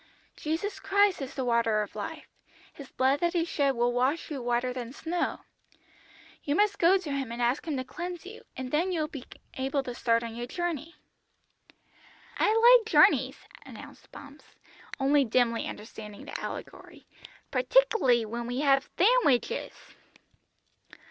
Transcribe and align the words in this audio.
"Jesus 0.35 0.79
Christ 0.79 1.21
is 1.21 1.35
the 1.35 1.45
Water 1.45 1.83
of 1.83 1.95
Life, 1.95 2.25
His 2.73 2.89
blood 2.91 3.19
that 3.19 3.33
He 3.33 3.45
shed 3.45 3.75
will 3.75 3.93
wash 3.93 4.31
you 4.31 4.41
whiter 4.41 4.73
than 4.73 4.93
snow. 4.93 5.41
You 6.43 6.55
must 6.55 6.79
go 6.79 6.97
to 6.97 7.11
Him 7.11 7.31
and 7.31 7.39
ask 7.39 7.67
Him 7.67 7.77
to 7.77 7.83
cleanse 7.83 8.25
you, 8.25 8.41
and 8.57 8.71
then 8.71 8.91
you 8.91 9.01
will 9.01 9.07
be 9.09 9.25
able 9.59 9.83
to 9.83 9.93
start 9.93 10.23
on 10.23 10.35
your 10.35 10.47
journey." 10.47 10.95
"I 12.39 12.49
like 12.51 12.87
journeys," 12.91 13.37
announced 13.63 14.11
Bumps, 14.11 14.45
only 14.99 15.23
dimly 15.23 15.67
understanding 15.67 16.25
the 16.25 16.41
allegory, 16.41 17.05
"partic'ly 17.51 18.25
when 18.25 18.47
we 18.47 18.61
have 18.61 18.85
thandwiches." 18.97 19.73